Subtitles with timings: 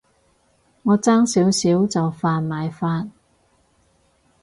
[0.81, 3.07] 我差少少就犯埋法